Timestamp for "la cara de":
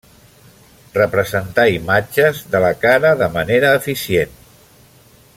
2.65-3.27